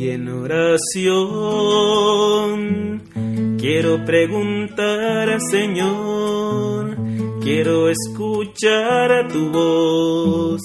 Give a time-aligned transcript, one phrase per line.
[0.00, 1.02] Hoy en oración
[3.58, 6.96] quiero preguntar al Señor,
[7.42, 10.62] quiero escuchar a tu voz,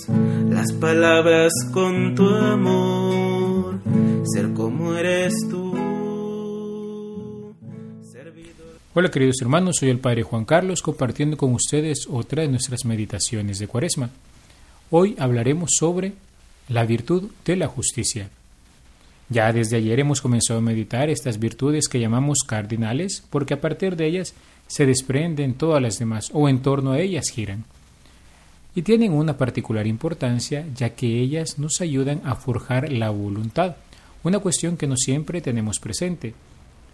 [0.49, 3.81] las palabras con tu amor,
[4.23, 5.75] ser como eres tú.
[8.93, 13.59] Hola queridos hermanos, soy el Padre Juan Carlos compartiendo con ustedes otra de nuestras meditaciones
[13.59, 14.11] de Cuaresma.
[14.91, 16.13] Hoy hablaremos sobre
[16.69, 18.29] la virtud de la justicia.
[19.29, 23.95] Ya desde ayer hemos comenzado a meditar estas virtudes que llamamos cardinales, porque a partir
[23.95, 24.35] de ellas
[24.67, 27.65] se desprenden todas las demás o en torno a ellas giran.
[28.75, 33.77] Y tienen una particular importancia ya que ellas nos ayudan a forjar la voluntad,
[34.23, 36.33] una cuestión que no siempre tenemos presente.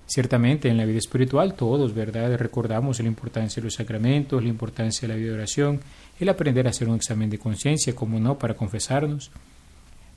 [0.06, 2.38] Ciertamente en la vida espiritual todos, ¿verdad?
[2.38, 5.80] Recordamos la importancia de los sacramentos, la importancia de la vida de oración,
[6.20, 9.32] el aprender a hacer un examen de conciencia, como no, para confesarnos.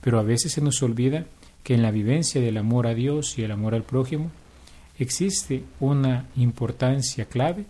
[0.00, 1.24] Pero a veces se nos olvida
[1.64, 4.30] que en la vivencia del amor a Dios y el amor al prójimo
[4.98, 7.64] existe una importancia clave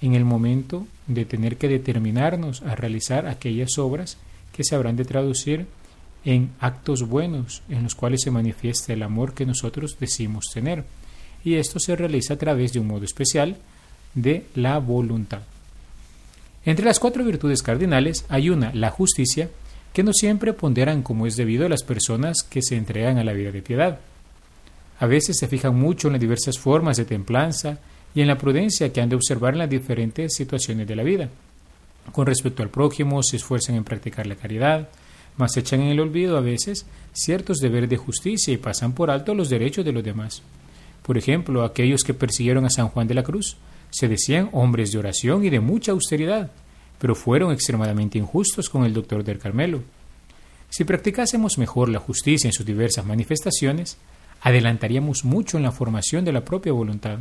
[0.00, 4.18] en el momento de tener que determinarnos a realizar aquellas obras
[4.52, 5.66] que se habrán de traducir
[6.24, 10.84] en actos buenos en los cuales se manifiesta el amor que nosotros decimos tener
[11.44, 13.56] y esto se realiza a través de un modo especial
[14.14, 15.42] de la voluntad.
[16.64, 19.48] Entre las cuatro virtudes cardinales hay una, la justicia,
[19.96, 23.32] que no siempre ponderan como es debido a las personas que se entregan a la
[23.32, 23.98] vida de piedad.
[24.98, 27.78] A veces se fijan mucho en las diversas formas de templanza
[28.14, 31.30] y en la prudencia que han de observar en las diferentes situaciones de la vida.
[32.12, 34.90] Con respecto al prójimo, se esfuerzan en practicar la caridad,
[35.38, 39.32] mas echan en el olvido a veces ciertos deberes de justicia y pasan por alto
[39.32, 40.42] los derechos de los demás.
[41.04, 43.56] Por ejemplo, aquellos que persiguieron a San Juan de la Cruz
[43.88, 46.50] se decían hombres de oración y de mucha austeridad,
[46.98, 49.82] pero fueron extremadamente injustos con el doctor del Carmelo.
[50.70, 53.98] Si practicásemos mejor la justicia en sus diversas manifestaciones,
[54.42, 57.18] adelantaríamos mucho en la formación de la propia voluntad.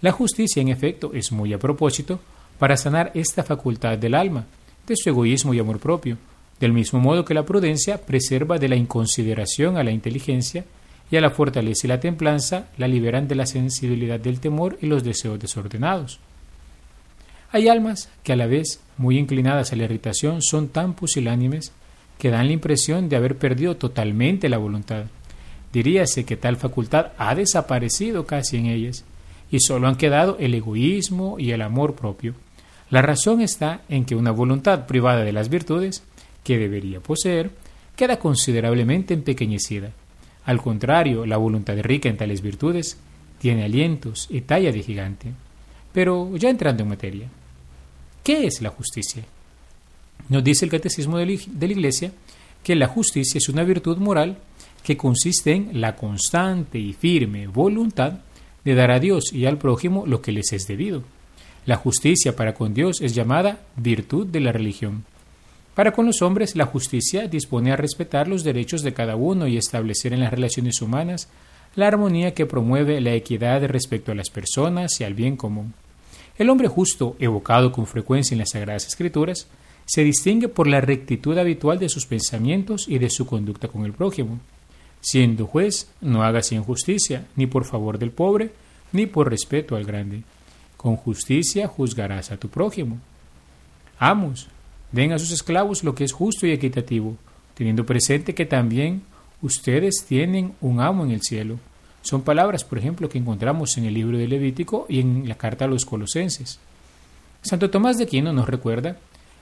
[0.00, 2.20] La justicia, en efecto, es muy a propósito
[2.58, 4.46] para sanar esta facultad del alma,
[4.86, 6.18] de su egoísmo y amor propio,
[6.60, 10.64] del mismo modo que la prudencia preserva de la inconsideración a la inteligencia
[11.10, 14.86] y a la fortaleza y la templanza la liberan de la sensibilidad del temor y
[14.86, 16.20] los deseos desordenados.
[17.52, 21.72] Hay almas que a la vez, muy inclinadas a la irritación, son tan pusilánimes
[22.18, 25.04] que dan la impresión de haber perdido totalmente la voluntad.
[25.72, 29.04] Diríase que tal facultad ha desaparecido casi en ellas,
[29.50, 32.34] y solo han quedado el egoísmo y el amor propio.
[32.90, 36.02] La razón está en que una voluntad privada de las virtudes,
[36.42, 37.50] que debería poseer,
[37.96, 39.92] queda considerablemente empequeñecida
[40.44, 42.98] al contrario, la voluntad rica en tales virtudes
[43.38, 45.32] tiene alientos y talla de gigante.
[45.92, 47.28] Pero ya entrando en materia,
[48.22, 49.24] ¿qué es la justicia?
[50.28, 52.12] Nos dice el Catecismo de la Iglesia
[52.62, 54.38] que la justicia es una virtud moral
[54.82, 58.14] que consiste en la constante y firme voluntad
[58.64, 61.02] de dar a Dios y al prójimo lo que les es debido.
[61.66, 65.04] La justicia para con Dios es llamada virtud de la religión.
[65.74, 69.56] Para con los hombres, la justicia dispone a respetar los derechos de cada uno y
[69.56, 71.28] establecer en las relaciones humanas
[71.74, 75.72] la armonía que promueve la equidad respecto a las personas y al bien común.
[76.38, 79.46] El hombre justo, evocado con frecuencia en las Sagradas Escrituras,
[79.84, 83.92] se distingue por la rectitud habitual de sus pensamientos y de su conducta con el
[83.92, 84.38] prójimo.
[85.00, 88.52] Siendo juez, no hagas injusticia, ni por favor del pobre,
[88.92, 90.22] ni por respeto al grande.
[90.76, 92.98] Con justicia juzgarás a tu prójimo.
[93.98, 94.48] Amos,
[94.92, 97.16] Den a sus esclavos lo que es justo y equitativo,
[97.54, 99.02] teniendo presente que también
[99.40, 101.58] ustedes tienen un amo en el cielo.
[102.02, 105.64] Son palabras, por ejemplo, que encontramos en el libro de Levítico y en la carta
[105.64, 106.58] a los colosenses.
[107.42, 108.96] Santo Tomás de Aquino nos recuerda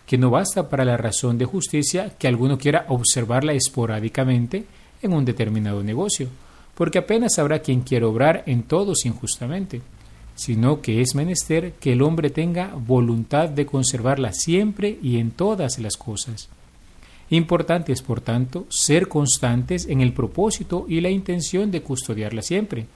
[0.06, 4.64] que no basta para la razón de justicia que alguno quiera observarla esporádicamente
[5.02, 6.28] en un determinado negocio,
[6.74, 9.82] porque apenas habrá quien quiera obrar en todos injustamente
[10.40, 15.78] sino que es menester que el hombre tenga voluntad de conservarla siempre y en todas
[15.78, 16.48] las cosas.
[17.30, 22.86] Importante es, por tanto, ser constantes en el propósito y la intención de custodiarla siempre.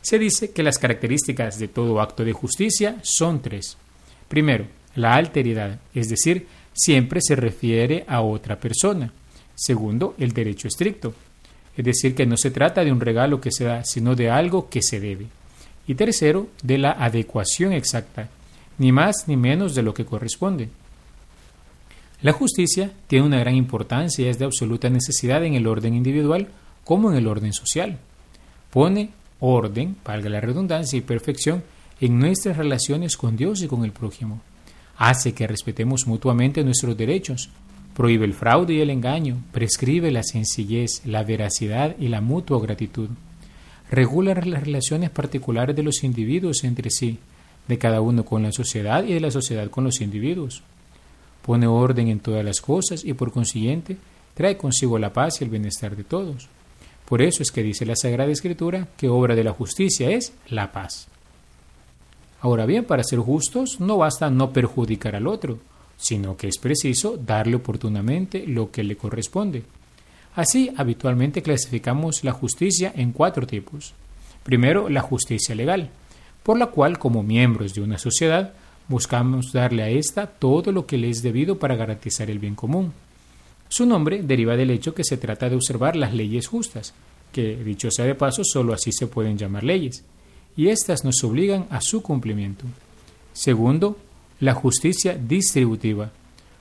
[0.00, 3.76] Se dice que las características de todo acto de justicia son tres.
[4.28, 9.12] Primero, la alteridad, es decir, siempre se refiere a otra persona.
[9.54, 11.14] Segundo, el derecho estricto,
[11.76, 14.68] es decir, que no se trata de un regalo que se da, sino de algo
[14.70, 15.26] que se debe
[15.86, 18.28] y tercero, de la adecuación exacta,
[18.78, 20.68] ni más ni menos de lo que corresponde.
[22.22, 26.48] La justicia tiene una gran importancia y es de absoluta necesidad en el orden individual
[26.84, 27.98] como en el orden social.
[28.70, 29.10] Pone
[29.40, 31.62] orden, valga la redundancia y perfección,
[32.00, 34.40] en nuestras relaciones con Dios y con el prójimo.
[34.98, 37.50] Hace que respetemos mutuamente nuestros derechos,
[37.96, 43.08] Prohíbe el fraude y el engaño, prescribe la sencillez, la veracidad y la mutua gratitud.
[43.90, 47.18] Regula las relaciones particulares de los individuos entre sí,
[47.66, 50.62] de cada uno con la sociedad y de la sociedad con los individuos.
[51.46, 53.96] Pone orden en todas las cosas y por consiguiente
[54.34, 56.48] trae consigo la paz y el bienestar de todos.
[57.06, 60.72] Por eso es que dice la Sagrada Escritura que obra de la justicia es la
[60.72, 61.06] paz.
[62.40, 65.58] Ahora bien, para ser justos no basta no perjudicar al otro,
[65.96, 69.62] sino que es preciso darle oportunamente lo que le corresponde.
[70.34, 73.94] Así, habitualmente clasificamos la justicia en cuatro tipos.
[74.42, 75.90] Primero, la justicia legal,
[76.42, 78.52] por la cual, como miembros de una sociedad,
[78.88, 82.92] buscamos darle a ésta todo lo que le es debido para garantizar el bien común.
[83.68, 86.94] Su nombre deriva del hecho que se trata de observar las leyes justas,
[87.32, 90.04] que, dicho sea de paso, sólo así se pueden llamar leyes,
[90.56, 92.64] y éstas nos obligan a su cumplimiento.
[93.32, 93.98] Segundo,
[94.40, 96.10] la justicia distributiva,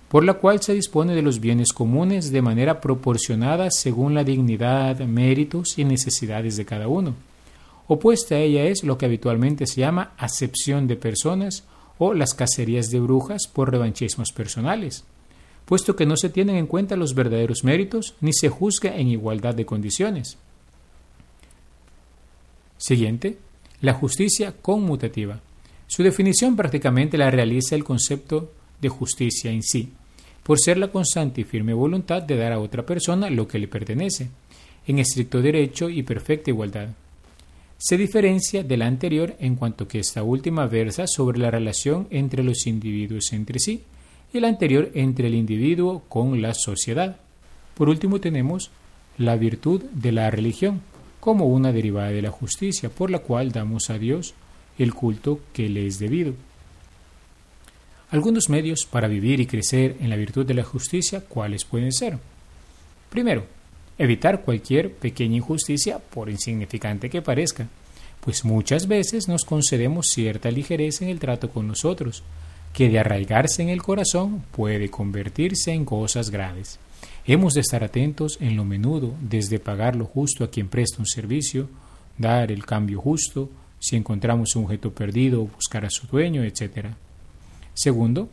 [0.09, 4.99] por la cual se dispone de los bienes comunes de manera proporcionada según la dignidad,
[4.99, 7.13] méritos y necesidades de cada uno.
[7.87, 11.63] Opuesta a ella es lo que habitualmente se llama acepción de personas
[11.97, 15.03] o las cacerías de brujas por revanchismos personales,
[15.65, 19.55] puesto que no se tienen en cuenta los verdaderos méritos ni se juzga en igualdad
[19.55, 20.37] de condiciones.
[22.77, 23.37] Siguiente,
[23.81, 25.39] la justicia conmutativa.
[25.87, 28.51] Su definición prácticamente la realiza el concepto
[28.81, 29.91] de justicia en sí,
[30.43, 33.67] por ser la constante y firme voluntad de dar a otra persona lo que le
[33.67, 34.29] pertenece,
[34.87, 36.89] en estricto derecho y perfecta igualdad.
[37.77, 42.43] Se diferencia de la anterior en cuanto que esta última versa sobre la relación entre
[42.43, 43.83] los individuos entre sí
[44.33, 47.17] y la anterior entre el individuo con la sociedad.
[47.75, 48.71] Por último tenemos
[49.17, 50.81] la virtud de la religión
[51.19, 54.33] como una derivada de la justicia por la cual damos a Dios
[54.77, 56.33] el culto que le es debido.
[58.09, 62.17] Algunos medios para vivir y crecer en la virtud de la justicia, ¿cuáles pueden ser?
[63.09, 63.45] Primero,
[63.97, 67.67] evitar cualquier pequeña injusticia, por insignificante que parezca,
[68.19, 72.23] pues muchas veces nos concedemos cierta ligereza en el trato con nosotros,
[72.73, 76.79] que de arraigarse en el corazón puede convertirse en cosas graves.
[77.25, 81.07] Hemos de estar atentos en lo menudo, desde pagar lo justo a quien presta un
[81.07, 81.69] servicio,
[82.17, 83.49] dar el cambio justo,
[83.79, 86.87] si encontramos un objeto perdido, buscar a su dueño, etc.
[87.73, 88.29] Segundo,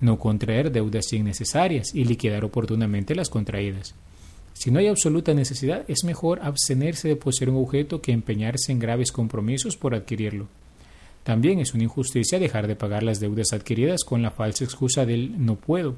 [0.00, 3.94] no contraer deudas innecesarias y liquidar oportunamente las contraídas.
[4.56, 8.78] Si no hay absoluta necesidad, es mejor abstenerse de poseer un objeto que empeñarse en
[8.78, 10.48] graves compromisos por adquirirlo.
[11.24, 15.44] También es una injusticia dejar de pagar las deudas adquiridas con la falsa excusa del
[15.44, 15.96] no puedo,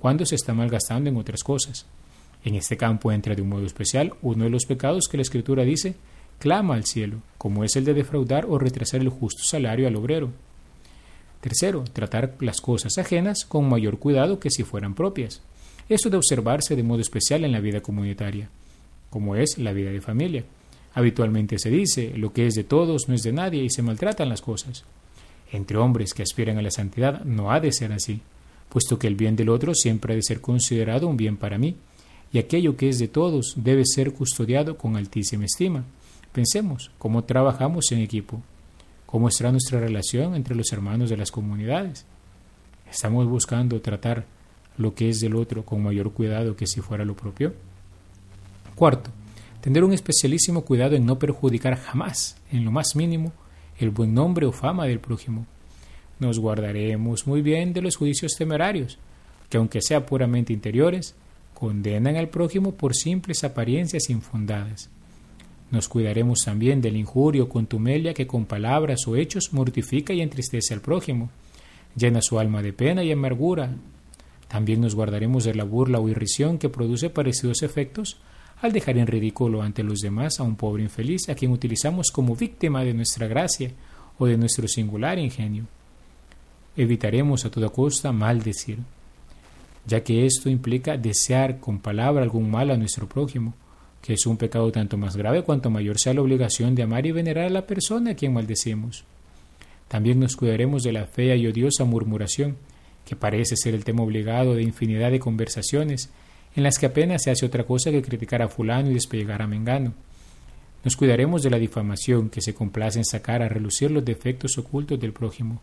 [0.00, 1.86] cuando se está malgastando en otras cosas.
[2.44, 5.62] En este campo entra de un modo especial uno de los pecados que la Escritura
[5.62, 5.94] dice
[6.40, 10.30] clama al cielo, como es el de defraudar o retrasar el justo salario al obrero.
[11.40, 15.40] Tercero, tratar las cosas ajenas con mayor cuidado que si fueran propias.
[15.88, 18.48] Esto de observarse de modo especial en la vida comunitaria,
[19.10, 20.44] como es la vida de familia.
[20.94, 24.28] Habitualmente se dice, lo que es de todos no es de nadie y se maltratan
[24.28, 24.84] las cosas.
[25.50, 28.20] Entre hombres que aspiran a la santidad no ha de ser así,
[28.68, 31.76] puesto que el bien del otro siempre ha de ser considerado un bien para mí,
[32.32, 35.84] y aquello que es de todos debe ser custodiado con altísima estima.
[36.32, 38.40] Pensemos cómo trabajamos en equipo,
[39.04, 42.06] cómo será nuestra relación entre los hermanos de las comunidades.
[42.90, 44.24] ¿Estamos buscando tratar
[44.78, 47.54] lo que es del otro con mayor cuidado que si fuera lo propio?
[48.74, 49.10] Cuarto,
[49.60, 53.32] tener un especialísimo cuidado en no perjudicar jamás, en lo más mínimo,
[53.78, 55.46] el buen nombre o fama del prójimo.
[56.18, 58.98] Nos guardaremos muy bien de los juicios temerarios,
[59.48, 61.14] que aunque sean puramente interiores,
[61.52, 64.90] condenan al prójimo por simples apariencias infundadas.
[65.70, 70.80] Nos cuidaremos también del injurio contumelia que con palabras o hechos mortifica y entristece al
[70.80, 71.30] prójimo,
[71.96, 73.74] llena su alma de pena y amargura.
[74.52, 78.18] También nos guardaremos de la burla o irrisión que produce parecidos efectos
[78.60, 82.36] al dejar en ridículo ante los demás a un pobre infeliz a quien utilizamos como
[82.36, 83.70] víctima de nuestra gracia
[84.18, 85.64] o de nuestro singular ingenio.
[86.76, 88.80] Evitaremos a toda costa maldecir,
[89.86, 93.54] ya que esto implica desear con palabra algún mal a nuestro prójimo,
[94.02, 97.12] que es un pecado tanto más grave cuanto mayor sea la obligación de amar y
[97.12, 99.04] venerar a la persona a quien maldecimos.
[99.88, 102.58] También nos cuidaremos de la fea y odiosa murmuración,
[103.04, 106.10] que parece ser el tema obligado de infinidad de conversaciones,
[106.54, 109.46] en las que apenas se hace otra cosa que criticar a fulano y despellegar a
[109.46, 109.94] mengano.
[110.84, 114.98] Nos cuidaremos de la difamación, que se complace en sacar a relucir los defectos ocultos
[115.00, 115.62] del prójimo.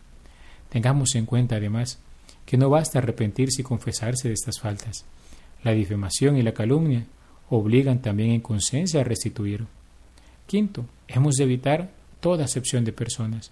[0.69, 1.99] Tengamos en cuenta, además,
[2.45, 5.05] que no basta arrepentirse y confesarse de estas faltas.
[5.63, 7.05] La difamación y la calumnia
[7.49, 9.65] obligan también en conciencia a restituir.
[10.47, 11.91] Quinto, hemos de evitar
[12.21, 13.51] toda acepción de personas,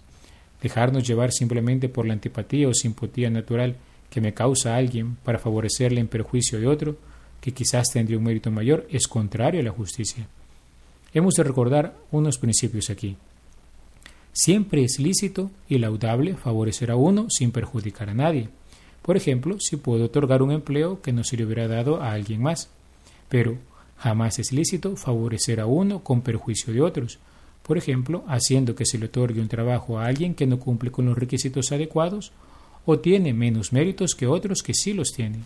[0.62, 3.76] dejarnos llevar simplemente por la antipatía o simpatía natural
[4.10, 6.96] que me causa alguien para favorecerle en perjuicio de otro,
[7.40, 10.26] que quizás tendría un mérito mayor, es contrario a la justicia.
[11.12, 13.16] Hemos de recordar unos principios aquí.
[14.32, 18.48] Siempre es lícito y laudable favorecer a uno sin perjudicar a nadie.
[19.02, 22.42] Por ejemplo, si puedo otorgar un empleo que no se le hubiera dado a alguien
[22.42, 22.68] más.
[23.28, 23.56] Pero
[23.96, 27.18] jamás es lícito favorecer a uno con perjuicio de otros.
[27.62, 31.06] Por ejemplo, haciendo que se le otorgue un trabajo a alguien que no cumple con
[31.06, 32.32] los requisitos adecuados
[32.86, 35.44] o tiene menos méritos que otros que sí los tienen.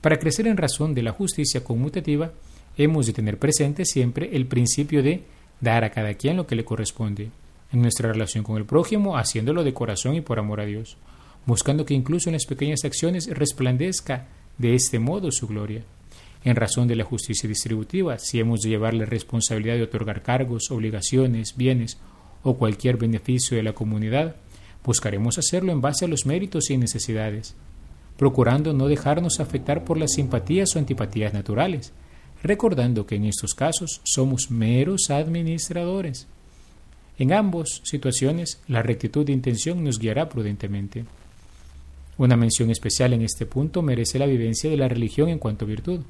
[0.00, 2.32] Para crecer en razón de la justicia conmutativa,
[2.76, 5.22] hemos de tener presente siempre el principio de
[5.60, 7.28] dar a cada quien lo que le corresponde,
[7.72, 10.96] en nuestra relación con el prójimo, haciéndolo de corazón y por amor a Dios,
[11.46, 14.26] buscando que incluso en las pequeñas acciones resplandezca
[14.58, 15.82] de este modo su gloria.
[16.44, 20.70] En razón de la justicia distributiva, si hemos de llevar la responsabilidad de otorgar cargos,
[20.70, 21.98] obligaciones, bienes
[22.42, 24.34] o cualquier beneficio de la comunidad,
[24.84, 27.54] buscaremos hacerlo en base a los méritos y necesidades,
[28.16, 31.92] procurando no dejarnos afectar por las simpatías o antipatías naturales,
[32.42, 36.26] recordando que en estos casos somos meros administradores.
[37.18, 41.04] En ambas situaciones, la rectitud de intención nos guiará prudentemente.
[42.18, 45.68] Una mención especial en este punto merece la vivencia de la religión en cuanto a
[45.68, 46.00] virtud,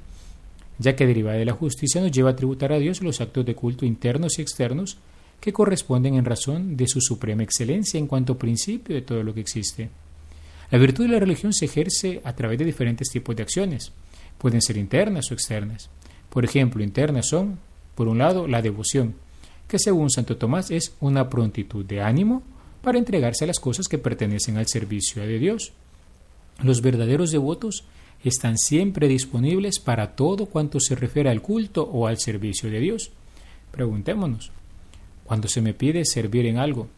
[0.79, 3.55] ya que derivada de la justicia nos lleva a tributar a Dios los actos de
[3.55, 4.99] culto internos y externos
[5.41, 9.41] que corresponden en razón de su suprema excelencia en cuanto principio de todo lo que
[9.41, 9.91] existe.
[10.71, 13.93] La virtud de la religión se ejerce a través de diferentes tipos de acciones.
[14.39, 15.91] Pueden ser internas o externas.
[16.31, 17.59] Por ejemplo, internas son,
[17.95, 19.15] por un lado, la devoción,
[19.69, 22.43] que según Santo Tomás es una prontitud de ánimo
[22.81, 25.73] para entregarse a las cosas que pertenecen al servicio de Dios.
[26.63, 27.85] Los verdaderos devotos
[28.29, 33.11] están siempre disponibles para todo cuanto se refiere al culto o al servicio de Dios.
[33.71, 34.53] Preguntémonos,
[35.25, 36.89] cuando se me pide servir en algo.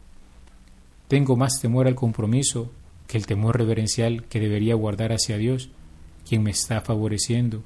[1.07, 2.71] Tengo más temor al compromiso
[3.07, 5.69] que el temor reverencial que debería guardar hacia Dios,
[6.27, 7.63] quien me está favoreciendo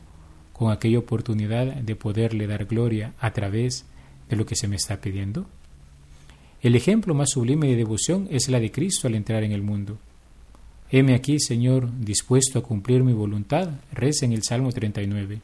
[0.54, 3.86] con aquella oportunidad de poderle dar gloria a través
[4.30, 5.48] de lo que se me está pidiendo.
[6.62, 9.98] El ejemplo más sublime de devoción es la de Cristo al entrar en el mundo.
[10.91, 15.39] Heme aquí, Señor, dispuesto a cumplir mi voluntad, reza en el Salmo 39.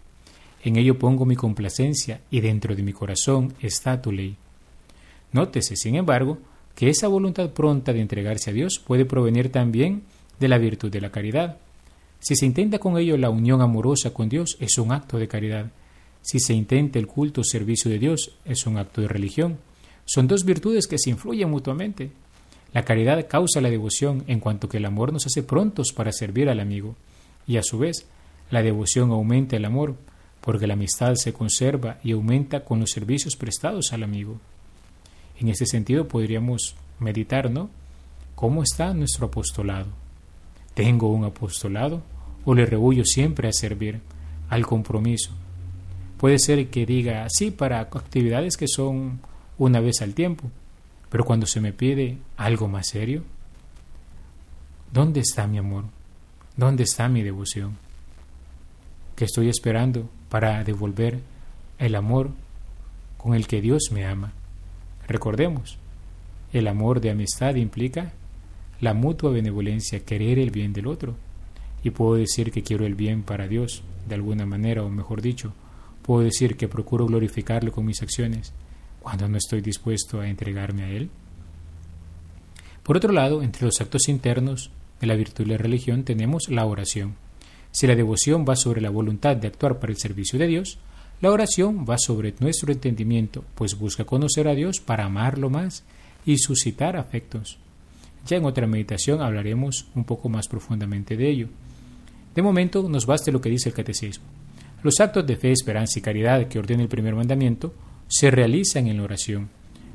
[0.63, 4.37] En ello pongo mi complacencia y dentro de mi corazón está tu ley.
[5.33, 6.39] Nótese, sin embargo,
[6.73, 10.01] que esa voluntad pronta de entregarse a Dios puede provenir también
[10.39, 11.57] de la virtud de la caridad.
[12.19, 15.71] Si se intenta con ello la unión amorosa con Dios, es un acto de caridad.
[16.23, 19.59] Si se intenta el culto o servicio de Dios, es un acto de religión.
[20.05, 22.09] Son dos virtudes que se influyen mutuamente.
[22.75, 26.49] La caridad causa la devoción en cuanto que el amor nos hace prontos para servir
[26.49, 26.97] al amigo.
[27.47, 28.05] Y a su vez,
[28.51, 29.95] la devoción aumenta el amor,
[30.41, 34.41] porque la amistad se conserva y aumenta con los servicios prestados al amigo.
[35.39, 37.69] En este sentido podríamos meditar, ¿no?
[38.35, 39.87] ¿Cómo está nuestro apostolado?
[40.73, 42.01] ¿Tengo un apostolado
[42.43, 44.01] o le rehuyo siempre a servir,
[44.49, 45.31] al compromiso?
[46.17, 49.21] Puede ser que diga sí para actividades que son
[49.57, 50.51] una vez al tiempo,
[51.09, 53.23] pero cuando se me pide algo más serio,
[54.91, 55.85] ¿dónde está mi amor?
[56.57, 57.77] ¿Dónde está mi devoción?
[59.15, 61.19] ¿Qué estoy esperando para devolver
[61.77, 62.31] el amor
[63.17, 64.33] con el que Dios me ama?
[65.07, 65.77] Recordemos,
[66.51, 68.13] el amor de amistad implica
[68.81, 71.15] la mutua benevolencia, querer el bien del otro.
[71.83, 75.53] Y puedo decir que quiero el bien para Dios, de alguna manera, o mejor dicho,
[76.01, 78.53] puedo decir que procuro glorificarlo con mis acciones
[79.05, 81.11] cuando no estoy dispuesto a entregarme a Él.
[82.81, 86.65] Por otro lado, entre los actos internos de la virtud y la religión tenemos la
[86.65, 87.13] oración.
[87.69, 90.79] Si la devoción va sobre la voluntad de actuar para el servicio de Dios,
[91.21, 95.83] la oración va sobre nuestro entendimiento, pues busca conocer a Dios para amarlo más
[96.25, 97.59] y suscitar afectos.
[98.25, 101.49] Ya en otra meditación hablaremos un poco más profundamente de ello.
[102.33, 104.25] De momento nos basta lo que dice el catecismo.
[104.81, 107.71] Los actos de fe, esperanza y caridad que ordena el primer mandamiento
[108.07, 109.49] se realizan en la oración.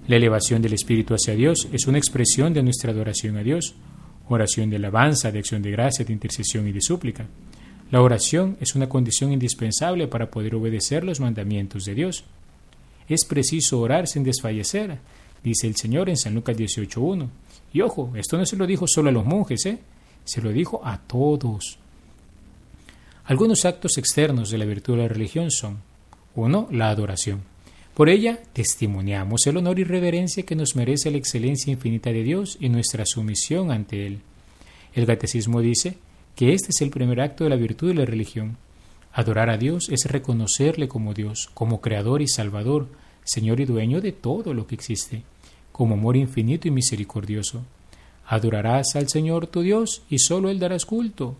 [0.06, 3.74] La elevación del espíritu hacia Dios es una expresión de nuestra adoración a Dios,
[4.28, 7.26] oración de alabanza, de acción de gracia, de intercesión y de súplica.
[7.90, 12.24] La oración es una condición indispensable para poder obedecer los mandamientos de Dios.
[13.08, 14.98] Es preciso orar sin desfallecer,
[15.42, 17.28] dice el Señor en San Lucas 18.1.
[17.72, 19.78] Y ojo, esto no se lo dijo solo a los monjes, ¿eh?
[20.24, 21.78] se lo dijo a todos.
[23.24, 25.78] Algunos actos externos de la virtud de la religión son
[26.34, 26.68] 1.
[26.70, 27.49] La adoración.
[28.00, 32.56] Por ella testimoniamos el honor y reverencia que nos merece la excelencia infinita de Dios
[32.58, 34.22] y nuestra sumisión ante Él.
[34.94, 35.98] El catecismo dice
[36.34, 38.56] que este es el primer acto de la virtud de la religión.
[39.12, 42.88] Adorar a Dios es reconocerle como Dios, como Creador y Salvador,
[43.22, 45.22] Señor y dueño de todo lo que existe,
[45.70, 47.66] como amor infinito y misericordioso.
[48.28, 51.36] Adorarás al Señor tu Dios y solo Él darás culto.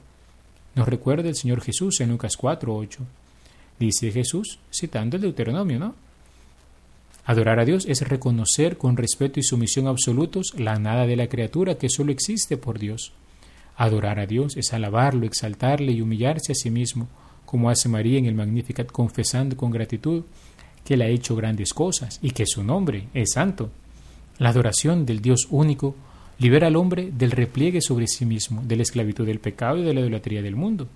[0.75, 3.01] Nos recuerda el Señor Jesús en Lucas 4, 8.
[3.79, 6.10] Dice Jesús, citando el Deuteronomio, ¿no?
[7.25, 11.77] Adorar a Dios es reconocer con respeto y sumisión absolutos la nada de la criatura
[11.77, 13.13] que solo existe por Dios.
[13.77, 17.09] Adorar a Dios es alabarlo, exaltarle y humillarse a sí mismo,
[17.45, 20.25] como hace María en el Magnificat confesando con gratitud
[20.85, 23.71] que Él ha hecho grandes cosas y que su nombre es santo.
[24.39, 25.95] La adoración del Dios único
[26.39, 29.93] libera al hombre del repliegue sobre sí mismo, de la esclavitud del pecado y de
[29.93, 30.89] la idolatría del mundo.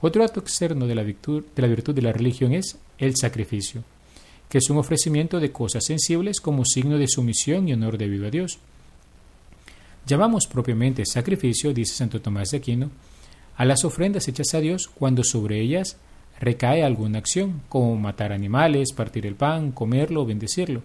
[0.00, 3.84] Otro acto externo de la de la, virtud de la religión es el sacrificio,
[4.48, 8.30] que es un ofrecimiento de cosas sensibles como signo de sumisión y honor debido a
[8.30, 8.58] Dios.
[10.06, 12.90] Llamamos propiamente sacrificio, dice Santo Tomás de Aquino,
[13.56, 15.96] a las ofrendas hechas a Dios cuando sobre ellas
[16.40, 20.82] recae alguna acción, como matar animales, partir el pan, comerlo o bendecirlo.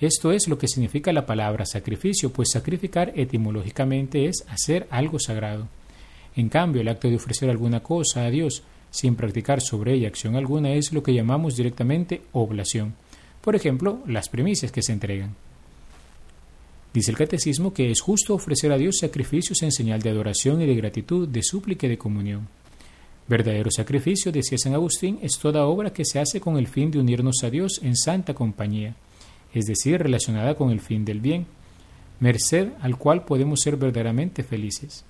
[0.00, 5.68] Esto es lo que significa la palabra sacrificio, pues sacrificar etimológicamente es hacer algo sagrado.
[6.34, 10.36] En cambio, el acto de ofrecer alguna cosa a Dios sin practicar sobre ella acción
[10.36, 12.94] alguna es lo que llamamos directamente oblación.
[13.40, 15.34] Por ejemplo, las primicias que se entregan.
[16.94, 20.66] Dice el catecismo que es justo ofrecer a Dios sacrificios en señal de adoración y
[20.66, 22.46] de gratitud, de súplica y de comunión.
[23.26, 27.00] Verdadero sacrificio, decía San Agustín, es toda obra que se hace con el fin de
[27.00, 28.94] unirnos a Dios en santa compañía
[29.54, 31.46] es decir, relacionada con el fin del bien,
[32.20, 35.04] merced al cual podemos ser verdaderamente felices.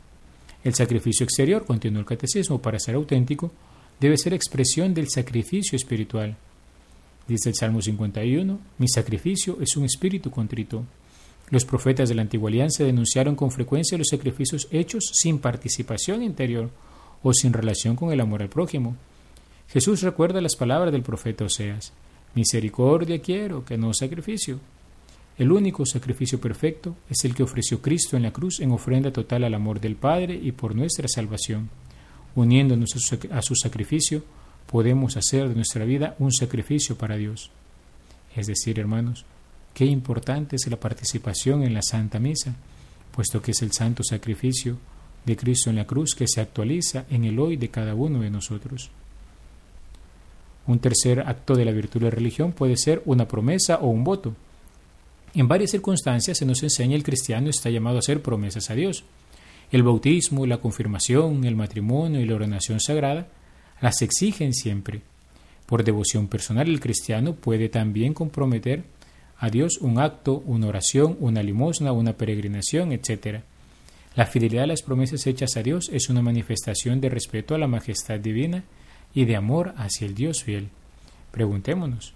[0.65, 3.53] El sacrificio exterior, continuó el catecismo, para ser auténtico,
[4.01, 6.37] debe ser expresión del sacrificio espiritual.
[7.29, 10.85] Dice el Salmo 51, mi sacrificio es un espíritu contrito.
[11.51, 16.71] Los profetas de la antigua alianza denunciaron con frecuencia los sacrificios hechos sin participación interior
[17.23, 18.97] o sin relación con el amor al prójimo.
[19.69, 21.93] Jesús recuerda las palabras del profeta Oseas.
[22.35, 24.59] Misericordia quiero, que no sacrificio.
[25.39, 29.45] El único sacrificio perfecto es el que ofreció Cristo en la cruz en ofrenda total
[29.45, 31.71] al amor del Padre y por nuestra salvación.
[32.35, 32.91] Uniéndonos
[33.31, 34.25] a su sacrificio,
[34.67, 37.51] podemos hacer de nuestra vida un sacrificio para Dios.
[38.35, 39.25] Es decir, hermanos,
[39.75, 42.55] qué importante es la participación en la Santa Misa,
[43.14, 44.79] puesto que es el santo sacrificio
[45.25, 48.31] de Cristo en la cruz que se actualiza en el hoy de cada uno de
[48.31, 48.90] nosotros.
[50.66, 54.05] Un tercer acto de la virtud de la religión puede ser una promesa o un
[54.05, 54.35] voto.
[55.35, 59.05] En varias circunstancias se nos enseña el cristiano está llamado a hacer promesas a Dios.
[59.73, 63.29] El bautismo, la confirmación, el matrimonio y la ordenación sagrada
[63.81, 65.01] las exigen siempre.
[65.65, 68.85] Por devoción personal el cristiano puede también comprometer
[69.39, 73.41] a Dios un acto, una oración, una limosna, una peregrinación, etc.
[74.15, 77.67] La fidelidad a las promesas hechas a Dios es una manifestación de respeto a la
[77.67, 78.65] majestad divina
[79.15, 80.69] y de amor hacia el Dios fiel.
[81.31, 82.13] Preguntémonos,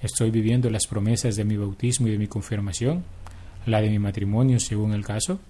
[0.00, 3.02] ¿estoy viviendo las promesas de mi bautismo y de mi confirmación?
[3.66, 5.40] ¿La de mi matrimonio según el caso?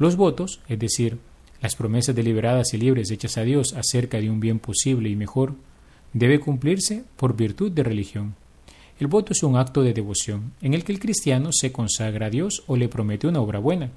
[0.00, 1.18] Los votos, es decir,
[1.60, 5.52] las promesas deliberadas y libres hechas a Dios acerca de un bien posible y mejor,
[6.14, 8.34] debe cumplirse por virtud de religión.
[8.98, 12.30] El voto es un acto de devoción en el que el cristiano se consagra a
[12.30, 13.90] Dios o le promete una obra buena.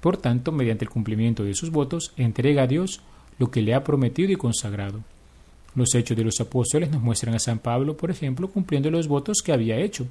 [0.00, 3.00] Por tanto, mediante el cumplimiento de sus votos, entrega a Dios
[3.38, 5.04] lo que le ha prometido y consagrado.
[5.76, 9.38] Los hechos de los apóstoles nos muestran a San Pablo, por ejemplo, cumpliendo los votos
[9.44, 10.08] que había hecho.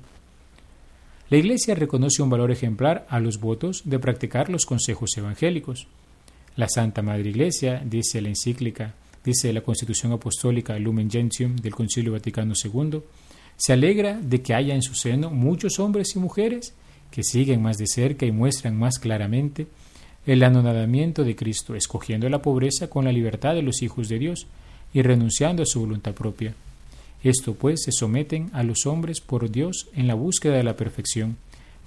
[1.29, 5.87] La Iglesia reconoce un valor ejemplar a los votos de practicar los consejos evangélicos.
[6.55, 8.93] La Santa Madre Iglesia, dice la encíclica,
[9.25, 13.01] dice la Constitución Apostólica Lumen Gentium del Concilio Vaticano II,
[13.57, 16.73] se alegra de que haya en su seno muchos hombres y mujeres
[17.11, 19.67] que siguen más de cerca y muestran más claramente
[20.25, 24.47] el anonadamiento de Cristo, escogiendo la pobreza con la libertad de los hijos de Dios
[24.93, 26.55] y renunciando a su voluntad propia.
[27.23, 31.37] Esto pues se someten a los hombres por Dios en la búsqueda de la perfección,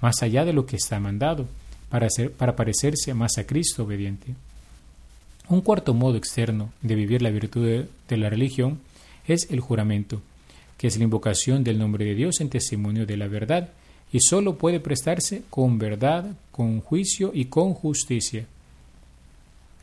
[0.01, 1.47] más allá de lo que está mandado,
[1.89, 4.35] para, para parecerse más a Cristo obediente.
[5.49, 8.79] Un cuarto modo externo de vivir la virtud de, de la religión
[9.27, 10.21] es el juramento,
[10.77, 13.69] que es la invocación del nombre de Dios en testimonio de la verdad
[14.13, 18.45] y sólo puede prestarse con verdad, con juicio y con justicia.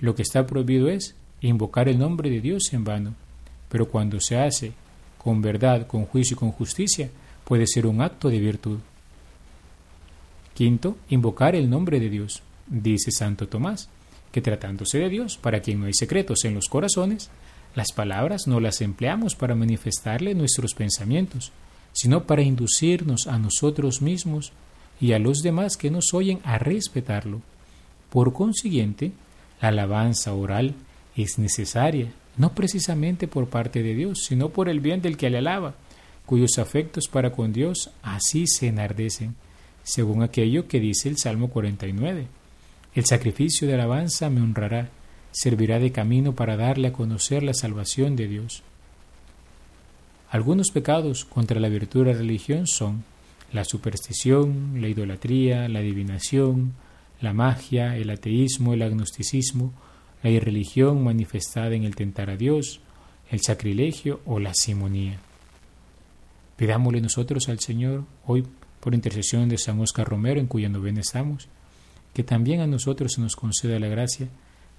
[0.00, 3.14] Lo que está prohibido es invocar el nombre de Dios en vano,
[3.68, 4.72] pero cuando se hace
[5.28, 7.10] con verdad, con juicio y con justicia,
[7.44, 8.78] puede ser un acto de virtud.
[10.54, 12.42] Quinto, invocar el nombre de Dios.
[12.66, 13.90] Dice Santo Tomás,
[14.32, 17.28] que tratándose de Dios, para quien no hay secretos en los corazones,
[17.74, 21.52] las palabras no las empleamos para manifestarle nuestros pensamientos,
[21.92, 24.52] sino para inducirnos a nosotros mismos
[24.98, 27.42] y a los demás que nos oyen a respetarlo.
[28.08, 29.12] Por consiguiente,
[29.60, 30.74] la alabanza oral
[31.16, 35.38] es necesaria, no precisamente por parte de Dios, sino por el bien del que le
[35.38, 35.74] alaba,
[36.24, 39.34] cuyos afectos para con Dios así se enardecen,
[39.82, 42.26] según aquello que dice el Salmo 49.
[42.94, 44.90] El sacrificio de alabanza me honrará,
[45.32, 48.62] servirá de camino para darle a conocer la salvación de Dios.
[50.30, 53.04] Algunos pecados contra la virtud de la religión son
[53.52, 56.74] la superstición, la idolatría, la adivinación,
[57.20, 59.72] la magia, el ateísmo, el agnosticismo,
[60.22, 62.80] la irreligión manifestada en el tentar a Dios,
[63.30, 65.18] el sacrilegio o la simonía.
[66.56, 68.44] Pidámosle nosotros al Señor, hoy
[68.80, 71.48] por intercesión de San Oscar Romero, en cuya novena estamos,
[72.14, 74.28] que también a nosotros se nos conceda la gracia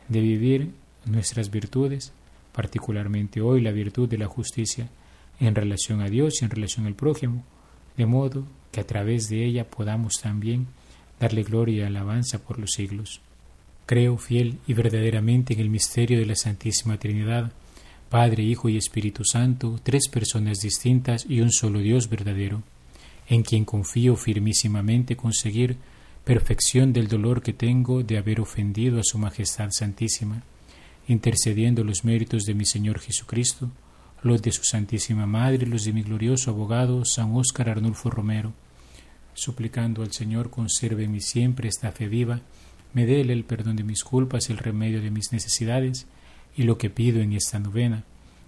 [0.07, 0.73] de vivir
[1.05, 2.11] nuestras virtudes,
[2.51, 4.89] particularmente hoy la virtud de la justicia
[5.39, 7.43] en relación a Dios y en relación al prójimo,
[7.95, 10.67] de modo que a través de ella podamos también
[11.19, 13.21] darle gloria y alabanza por los siglos.
[13.89, 17.51] Creo fiel y verdaderamente en el misterio de la Santísima Trinidad,
[18.07, 22.61] Padre, Hijo y Espíritu Santo, tres personas distintas y un solo Dios verdadero,
[23.27, 25.77] en quien confío firmísimamente conseguir
[26.23, 30.43] perfección del dolor que tengo de haber ofendido a Su Majestad Santísima,
[31.07, 33.71] intercediendo los méritos de mi Señor Jesucristo,
[34.21, 38.53] los de su Santísima Madre, los de mi glorioso abogado San Óscar Arnulfo Romero,
[39.33, 42.41] suplicando al Señor conserve en mí siempre esta fe viva,
[42.93, 46.07] me déle el perdón de mis culpas, el remedio de mis necesidades,
[46.55, 48.03] y lo que pido en esta novena,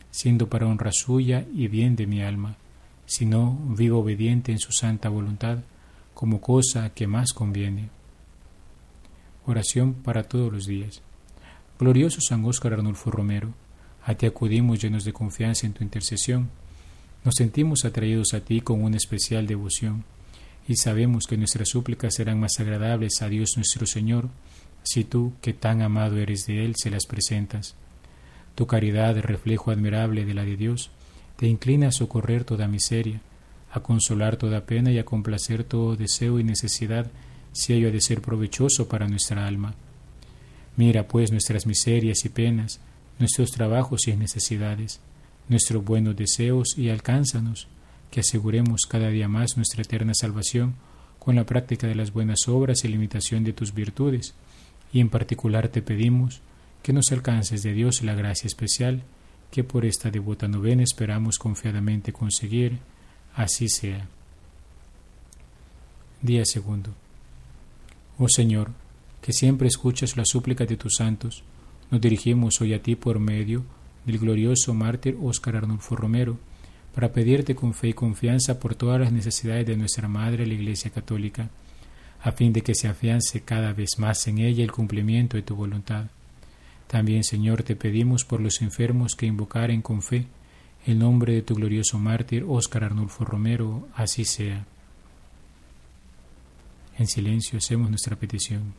[0.09, 2.57] siendo para honra suya y bien de mi alma,
[3.05, 5.59] si no vivo obediente en su santa voluntad,
[6.13, 7.89] como cosa que más conviene.
[9.45, 11.01] Oración para todos los días.
[11.79, 13.53] Glorioso San Óscar Arnulfo Romero,
[14.03, 16.49] a ti acudimos llenos de confianza en tu intercesión.
[17.23, 20.03] Nos sentimos atraídos a ti con una especial devoción
[20.67, 24.29] y sabemos que nuestras súplicas serán más agradables a Dios nuestro Señor
[24.83, 27.75] si tú, que tan amado eres de Él, se las presentas.
[28.55, 30.89] Tu caridad, reflejo admirable de la de Dios,
[31.37, 33.21] te inclina a socorrer toda miseria,
[33.71, 37.11] a consolar toda pena y a complacer todo deseo y necesidad
[37.53, 39.75] si ello ha de ser provechoso para nuestra alma.
[40.77, 42.79] Mira pues nuestras miserias y penas,
[43.19, 44.99] nuestros trabajos y necesidades,
[45.47, 47.67] nuestros buenos deseos y alcánzanos,
[48.11, 50.75] que aseguremos cada día más nuestra eterna salvación
[51.17, 54.35] con la práctica de las buenas obras y la imitación de tus virtudes,
[54.93, 56.41] y en particular te pedimos
[56.83, 59.03] que nos alcances de Dios la gracia especial
[59.49, 62.79] que por esta devota novena esperamos confiadamente conseguir,
[63.35, 64.07] así sea.
[66.21, 66.91] Día segundo.
[68.17, 68.71] Oh Señor,
[69.21, 71.43] que siempre escuchas la súplica de tus santos,
[71.91, 73.63] nos dirigimos hoy a ti por medio
[74.05, 76.37] del glorioso mártir Óscar Arnulfo Romero,
[76.93, 80.91] para pedirte con fe y confianza por todas las necesidades de nuestra Madre la Iglesia
[80.91, 81.49] Católica,
[82.21, 85.55] a fin de que se afiance cada vez más en ella el cumplimiento de tu
[85.55, 86.05] voluntad.
[86.87, 90.27] También, Señor, te pedimos por los enfermos que invocaren con fe
[90.85, 94.65] el nombre de tu glorioso mártir Óscar Arnulfo Romero, así sea.
[96.97, 98.73] En silencio hacemos nuestra petición.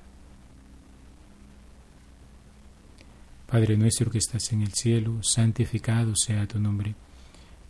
[3.46, 6.94] Padre nuestro que estás en el cielo, santificado sea tu nombre.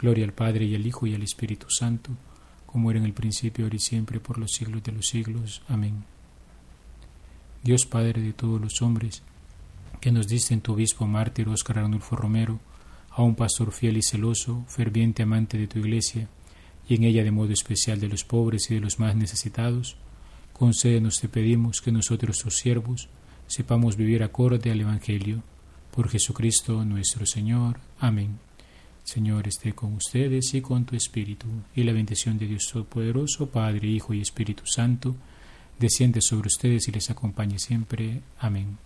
[0.00, 2.10] Gloria al Padre y al Hijo y al Espíritu Santo,
[2.64, 5.62] como era en el principio, ahora y siempre, por los siglos de los siglos.
[5.68, 6.04] Amén.
[7.62, 9.22] Dios Padre de todos los hombres,
[10.00, 12.60] que nos diste en tu obispo mártir Óscar Arnulfo Romero,
[13.10, 16.28] a un pastor fiel y celoso, ferviente amante de tu iglesia,
[16.88, 19.96] y en ella de modo especial de los pobres y de los más necesitados,
[20.54, 23.10] concédenos, te pedimos, que nosotros tus siervos,
[23.46, 25.42] sepamos vivir acorde al Evangelio.
[25.90, 27.80] Por Jesucristo nuestro Señor.
[27.98, 28.49] Amén.
[29.04, 33.88] Señor esté con ustedes y con tu Espíritu, y la bendición de Dios Todopoderoso, Padre,
[33.88, 35.16] Hijo y Espíritu Santo,
[35.78, 38.20] desciende sobre ustedes y les acompañe siempre.
[38.38, 38.78] Amén.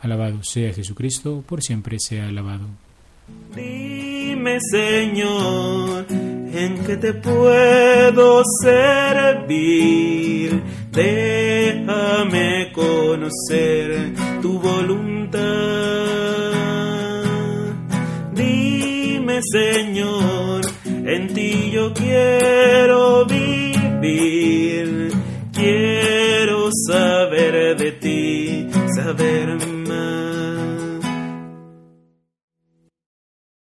[0.00, 2.66] Alabado sea Jesucristo, por siempre sea alabado.
[3.54, 10.60] Dime, Señor, en qué te puedo servir.
[10.90, 16.21] Déjame conocer tu voluntad.
[19.40, 25.12] Señor, en ti yo quiero vivir.
[25.52, 29.61] Quiero saber de ti, saber